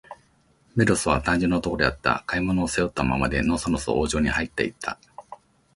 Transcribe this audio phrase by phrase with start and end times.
[0.75, 2.23] メロスは、単純な男であった。
[2.25, 4.97] 買い物を、背負ったままで、のそのそ王城にはいって行った。